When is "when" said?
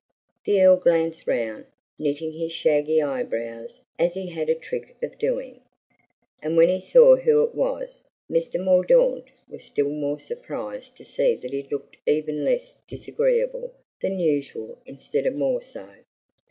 6.57-6.69